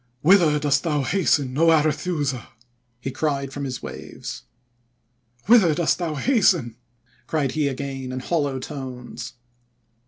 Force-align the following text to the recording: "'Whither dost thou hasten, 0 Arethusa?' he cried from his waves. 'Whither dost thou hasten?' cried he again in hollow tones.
"'Whither 0.21 0.57
dost 0.57 0.81
thou 0.81 1.03
hasten, 1.03 1.53
0 1.55 1.69
Arethusa?' 1.69 2.47
he 2.99 3.11
cried 3.11 3.53
from 3.53 3.65
his 3.65 3.83
waves. 3.83 4.45
'Whither 5.45 5.75
dost 5.75 5.99
thou 5.99 6.15
hasten?' 6.15 6.75
cried 7.27 7.51
he 7.51 7.67
again 7.67 8.11
in 8.11 8.19
hollow 8.19 8.57
tones. 8.57 9.33